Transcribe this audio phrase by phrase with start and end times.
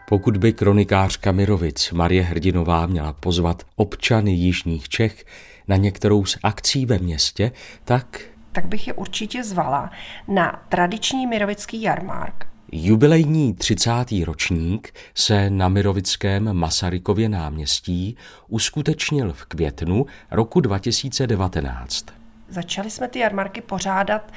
[0.10, 5.26] Pokud by kronikářka Mirovic Marie Hrdinová měla pozvat občany Jižních Čech
[5.68, 7.52] na některou z akcí ve městě,
[7.84, 8.22] tak
[8.52, 9.92] tak bych je určitě zvala
[10.28, 12.55] na tradiční mirovický jarmark.
[12.72, 13.92] Jubilejní 30.
[14.26, 22.06] ročník se na Mirovickém Masarykově náměstí uskutečnil v květnu roku 2019.
[22.50, 24.32] Začali jsme ty jarmarky pořádat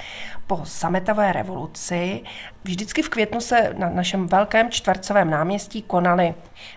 [0.46, 2.22] po sametové revoluci.
[2.64, 6.34] Vždycky v květnu se na našem velkém čtvercovém náměstí konaly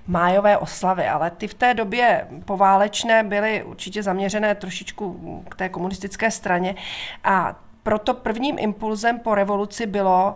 [0.08, 6.32] májové oslavy, ale ty v té době poválečné byly určitě zaměřené trošičku k té komunistické
[6.32, 6.76] straně
[7.24, 10.36] a proto prvním impulzem po revoluci bylo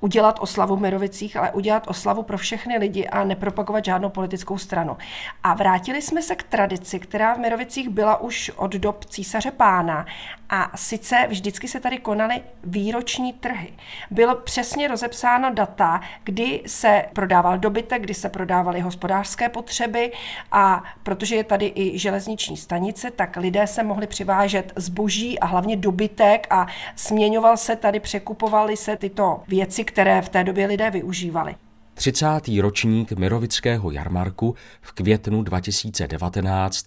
[0.00, 4.96] udělat oslavu v Mirovicích, ale udělat oslavu pro všechny lidi a nepropagovat žádnou politickou stranu.
[5.42, 10.06] A vrátili jsme se k tradici, která v Mirovicích byla už od dob císaře pána.
[10.50, 13.72] A sice vždycky se tady konaly výroční trhy.
[14.10, 20.12] Bylo přesně rozepsáno data, kdy se prodával dobytek, kdy se prodávaly hospodářské potřeby
[20.52, 25.76] a protože je tady i železniční stanice, tak lidé se mohli přivážet zboží a hlavně
[25.76, 31.54] dobytek a směňoval se tady, překupovaly se tyto věci, které v té době lidé využívali.
[31.94, 32.26] 30.
[32.60, 36.86] ročník Mirovického jarmarku v květnu 2019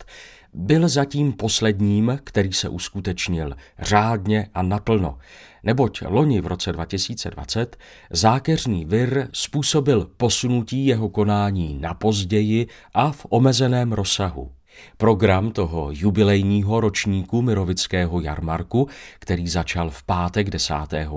[0.54, 5.18] byl zatím posledním, který se uskutečnil řádně a naplno,
[5.64, 7.78] neboť loni v roce 2020
[8.10, 14.52] zákeřný vir způsobil posunutí jeho konání na později a v omezeném rozsahu.
[14.98, 18.88] Program toho jubilejního ročníku Mirovického jarmarku,
[19.20, 20.74] který začal v pátek 10.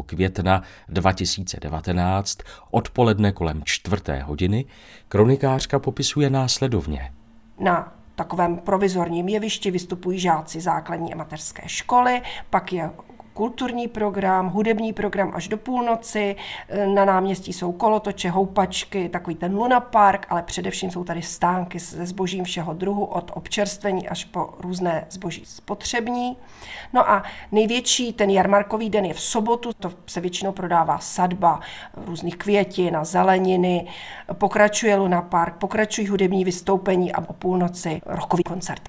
[0.06, 2.38] května 2019
[2.70, 4.64] odpoledne kolem čtvrté hodiny,
[5.08, 7.12] kronikářka popisuje následovně.
[7.58, 12.90] Na takovém provizorním jevišti vystupují žáci základní a mateřské školy, pak je
[13.34, 16.36] kulturní program, hudební program až do půlnoci.
[16.94, 22.06] Na náměstí jsou kolotoče, houpačky, takový ten Luna Park, ale především jsou tady stánky se
[22.06, 26.36] zbožím všeho druhu, od občerstvení až po různé zboží spotřební.
[26.92, 27.22] No a
[27.52, 31.60] největší ten jarmarkový den je v sobotu, to se většinou prodává sadba
[32.06, 33.86] různých květin a zeleniny,
[34.32, 38.82] pokračuje Luna Park, pokračují hudební vystoupení a o půlnoci rokový koncert.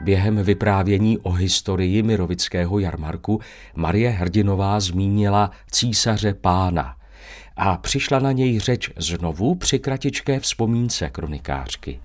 [0.00, 3.40] Během vyprávění o historii Mirovického jarmarku
[3.74, 6.96] Marie Hrdinová zmínila císaře pána
[7.56, 12.00] a přišla na něj řeč znovu při kratičké vzpomínce kronikářky.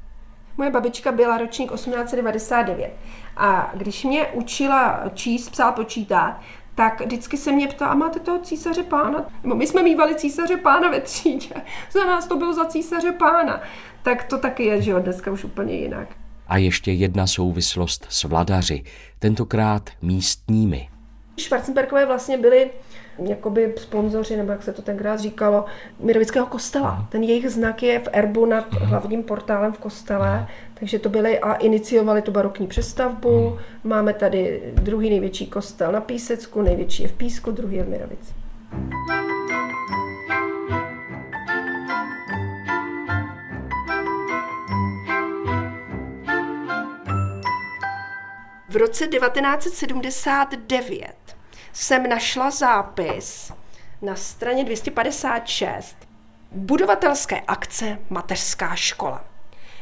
[0.57, 2.94] Moje babička byla ročník 1899
[3.38, 6.41] a když mě učila číst, psát, počítat,
[6.75, 9.25] tak vždycky se mě ptala, a máte toho císaře pána?
[9.44, 11.56] Nebo my jsme mývali císaře pána ve třídě.
[11.91, 13.62] Za nás to bylo za císaře pána.
[14.03, 16.07] Tak to taky je, že jo, dneska už úplně jinak.
[16.47, 18.83] A ještě jedna souvislost s vladaři,
[19.19, 20.89] tentokrát místními.
[21.39, 22.69] Schwarzenbergové vlastně byli
[23.28, 25.66] jakoby sponzoři, nebo jak se to tenkrát říkalo,
[26.00, 27.07] Mirovického kostela.
[27.11, 31.53] Ten jejich znak je v erbu nad hlavním portálem v kostele, takže to byli a
[31.53, 33.57] iniciovali tu barokní přestavbu.
[33.83, 38.44] Máme tady druhý největší kostel na Písecku, největší je v Písku, druhý je v Mirovici.
[48.75, 51.16] V roce 1979
[51.74, 53.52] jsem našla zápis
[54.02, 55.96] na straně 256
[56.52, 59.25] budovatelské akce Mateřská škola.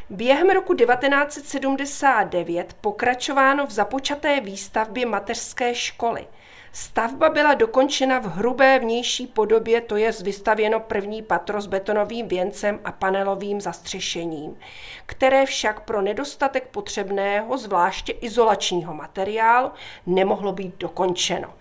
[0.09, 6.27] Během roku 1979 pokračováno v započaté výstavbě mateřské školy–
[6.75, 12.79] Stavba byla dokončena v hrubé vnější podobě, to je vystavěno první patro s betonovým věncem
[12.85, 14.57] a panelovým zastřešením,
[15.05, 19.71] které však pro nedostatek potřebného, zvláště izolačního materiálu,
[20.05, 21.53] nemohlo být dokončeno.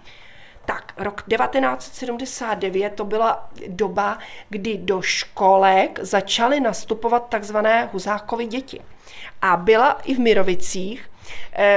[0.65, 4.19] Tak, rok 1979 to byla doba,
[4.49, 8.81] kdy do školek začaly nastupovat takzvané huzákovy děti.
[9.43, 11.12] A byla i v Mirovicích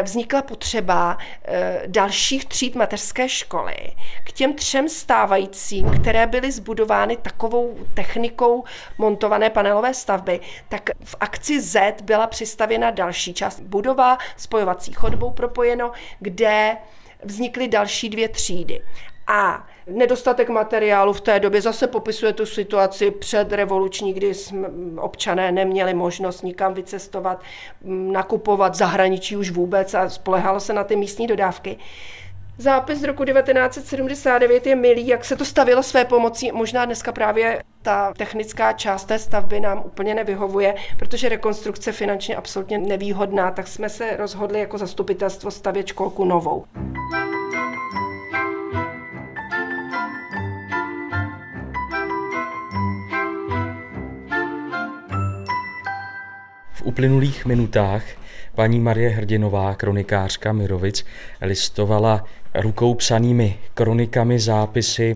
[0.03, 3.75] vznikla potřeba eh, dalších tříd mateřské školy
[4.23, 8.63] k těm třem stávajícím, které byly zbudovány takovou technikou
[8.97, 10.39] montované panelové stavby,
[10.69, 16.77] tak v akci Z byla přistavěna další část budova, spojovací chodbou propojeno, kde
[17.23, 18.81] vznikly další dvě třídy.
[19.27, 24.67] A nedostatek materiálu v té době zase popisuje tu situaci před revoluční, kdy jsme
[24.97, 27.41] občané neměli možnost nikam vycestovat,
[27.85, 31.77] nakupovat zahraničí už vůbec a spolehalo se na ty místní dodávky
[32.57, 36.51] Zápis z roku 1979 je milý, jak se to stavilo své pomocí.
[36.51, 42.77] Možná dneska právě ta technická část té stavby nám úplně nevyhovuje, protože rekonstrukce finančně absolutně
[42.77, 46.65] nevýhodná, tak jsme se rozhodli jako zastupitelstvo stavět školku novou.
[56.85, 58.03] Uplynulých minutách
[58.55, 61.05] paní Marie Hrdinová, kronikářka Mirovic,
[61.41, 62.23] listovala
[62.55, 65.15] rukou psanými kronikami, zápisy.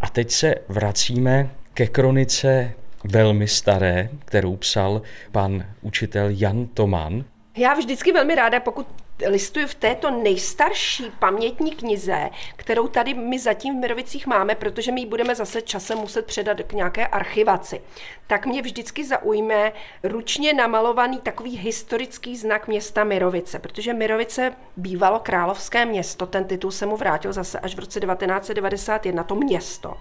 [0.00, 2.72] A teď se vracíme ke kronice
[3.04, 5.02] velmi staré, kterou psal
[5.32, 7.24] pan učitel Jan Toman.
[7.56, 8.86] Já vždycky velmi ráda, pokud
[9.26, 15.00] listuju v této nejstarší pamětní knize, kterou tady my zatím v Mirovicích máme, protože my
[15.00, 17.80] ji budeme zase časem muset předat k nějaké archivaci.
[18.26, 19.72] Tak mě vždycky zaujme
[20.02, 26.86] ručně namalovaný takový historický znak města Mirovice, protože Mirovice bývalo královské město, ten titul se
[26.86, 29.94] mu vrátil zase až v roce 1991, to město.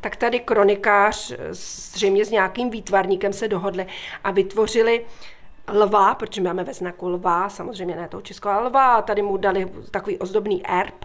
[0.00, 3.86] Tak tady kronikář zřejmě s nějakým výtvarníkem se dohodli
[4.24, 5.04] a vytvořili
[5.68, 9.72] lva, protože máme ve znaku lva, samozřejmě ne toho českého lva, a tady mu dali
[9.90, 11.04] takový ozdobný erb.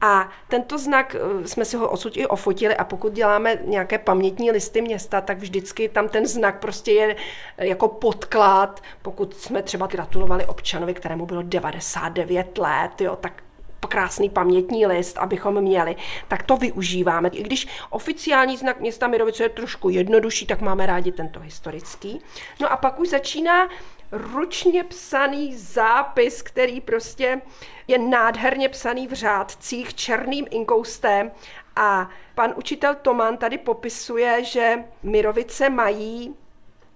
[0.00, 4.50] A tento znak eh, jsme si ho odsud i ofotili a pokud děláme nějaké pamětní
[4.50, 7.16] listy města, tak vždycky tam ten znak prostě je
[7.58, 13.42] eh, jako podklad, pokud jsme třeba gratulovali občanovi, kterému bylo 99 let, jo, tak
[13.88, 15.96] krásný pamětní list, abychom měli,
[16.28, 17.28] tak to využíváme.
[17.28, 22.20] I když oficiální znak města Mirovice je trošku jednodušší, tak máme rádi tento historický.
[22.60, 23.68] No a pak už začíná
[24.12, 27.40] ručně psaný zápis, který prostě
[27.88, 31.30] je nádherně psaný v řádcích černým inkoustem
[31.76, 36.34] a pan učitel Toman tady popisuje, že Mirovice mají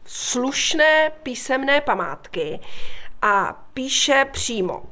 [0.05, 2.61] slušné písemné památky
[3.23, 4.83] a píše přímo.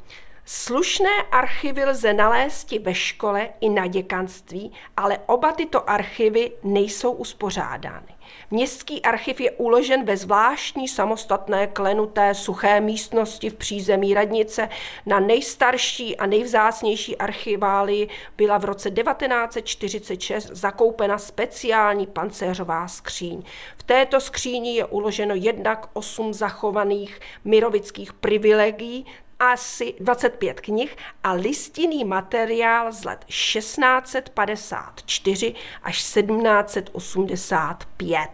[0.45, 8.15] Slušné archivy lze nalézt ve škole i na děkanství, ale oba tyto archivy nejsou uspořádány.
[8.51, 14.69] Městský archiv je uložen ve zvláštní samostatné klenuté suché místnosti v přízemí radnice.
[15.07, 23.43] Na nejstarší a nejvzácnější archivály byla v roce 1946 zakoupena speciální pancéřová skříň.
[23.77, 29.07] V této skříni je uloženo jednak osm zachovaných mirovických privilegií,
[29.43, 38.31] asi 25 knih a listinný materiál z let 1654 až 1785.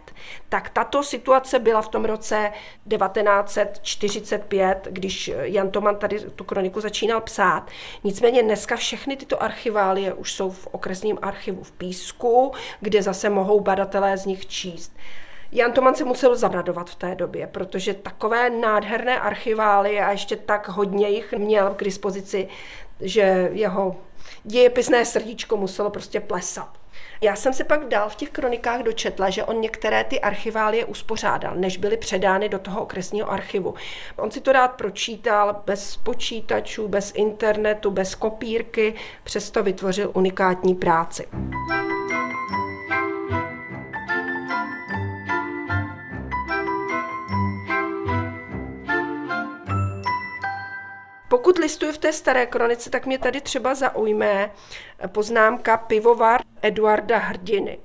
[0.49, 2.51] Tak tato situace byla v tom roce
[2.89, 7.67] 1945, když Jan Toman tady tu kroniku začínal psát.
[8.03, 13.59] Nicméně dneska všechny tyto archiválie už jsou v okresním archivu v Písku, kde zase mohou
[13.59, 14.93] badatelé z nich číst.
[15.51, 20.67] Jan Toman se musel zabradovat v té době, protože takové nádherné archivály a ještě tak
[20.67, 22.47] hodně jich měl k dispozici,
[23.01, 23.95] že jeho
[24.43, 26.69] dějepisné srdíčko muselo prostě plesat.
[27.21, 31.55] Já jsem se pak dál v těch kronikách dočetla, že on některé ty archiválie uspořádal,
[31.55, 33.73] než byly předány do toho okresního archivu.
[34.17, 38.93] On si to rád pročítal bez počítačů, bez internetu, bez kopírky,
[39.23, 41.27] přesto vytvořil unikátní práci.
[51.39, 54.51] Pokud listuju v té staré kronice, tak mě tady třeba zaujme
[55.07, 57.79] poznámka pivovar Eduarda Hrdiny.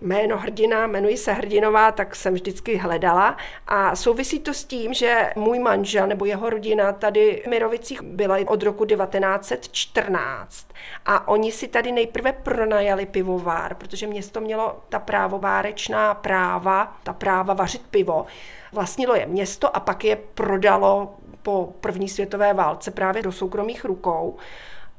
[0.00, 5.32] Jméno hrdina, jmenuji se Hrdinová, tak jsem vždycky hledala a souvisí to s tím, že
[5.36, 10.68] můj manžel nebo jeho rodina tady v Mirovicích byla od roku 1914
[11.06, 17.54] a oni si tady nejprve pronajali pivovár, protože město mělo ta právovárečná práva, ta práva
[17.54, 18.26] vařit pivo.
[18.72, 24.36] Vlastnilo je město a pak je prodalo po první světové válce právě do soukromých rukou.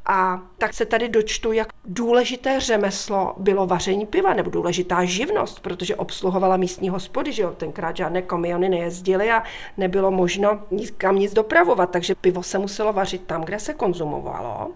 [0.05, 5.95] A tak se tady dočtu, jak důležité řemeslo bylo vaření piva, nebo důležitá živnost, protože
[5.95, 9.43] obsluhovala místní hospody, že jo, tenkrát žádné kamiony nejezdily a
[9.77, 10.59] nebylo možno
[10.97, 14.71] kam nic dopravovat, takže pivo se muselo vařit tam, kde se konzumovalo.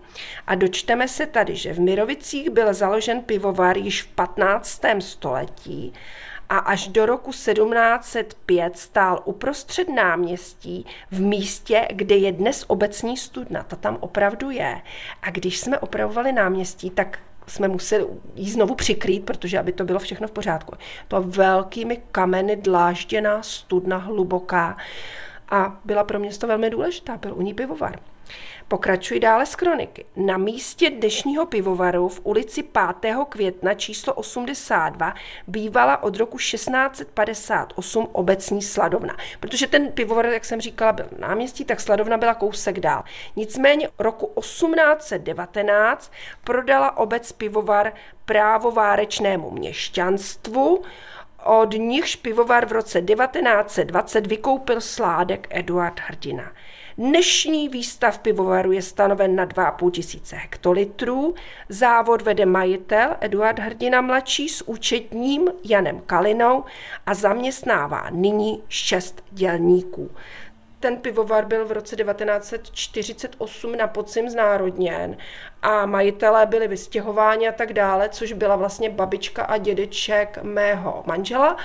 [0.47, 4.81] A dočteme se tady, že v Mirovicích byl založen pivovar již v 15.
[4.99, 5.93] století
[6.49, 13.63] a až do roku 1705 stál uprostřed náměstí v místě, kde je dnes obecní studna.
[13.63, 14.81] Ta tam opravdu je.
[15.21, 19.99] A když jsme opravovali náměstí, tak jsme museli jí znovu přikrýt, protože aby to bylo
[19.99, 20.75] všechno v pořádku.
[21.07, 24.77] To velkými kameny dlážděná studna hluboká
[25.49, 27.99] a byla pro město velmi důležitá, byl u ní pivovar.
[28.67, 30.05] Pokračuji dále z kroniky.
[30.15, 33.15] Na místě dnešního pivovaru v ulici 5.
[33.29, 35.13] května číslo 82
[35.47, 39.17] bývala od roku 1658 obecní sladovna.
[39.39, 43.03] Protože ten pivovar, jak jsem říkala, byl na náměstí, tak sladovna byla kousek dál.
[43.35, 46.11] Nicméně roku 1819
[46.43, 47.93] prodala obec pivovar
[48.25, 50.83] právovárečnému měšťanstvu,
[51.43, 56.51] od nichž pivovar v roce 1920 vykoupil sládek Eduard Hrdina.
[56.97, 61.35] Dnešní výstav pivovaru je stanoven na 2,5 tisíce hektolitrů.
[61.69, 66.63] Závod vede majitel Eduard Hrdina mladší s účetním Janem Kalinou
[67.05, 70.11] a zaměstnává nyní šest dělníků.
[70.79, 75.17] Ten pivovar byl v roce 1948 na podzim znárodněn
[75.61, 81.57] a majitelé byli vystěhováni a tak dále, což byla vlastně babička a dědeček mého manžela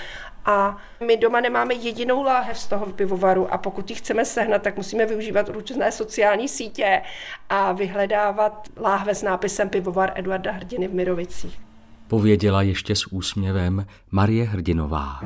[0.44, 4.76] a my doma nemáme jedinou láhev z toho pivovaru a pokud ji chceme sehnat, tak
[4.76, 7.02] musíme využívat různé sociální sítě
[7.48, 11.60] a vyhledávat láhve s nápisem pivovar Eduarda Hrdiny v Mirovicích.
[12.08, 15.20] Pověděla ještě s úsměvem Marie Hrdinová.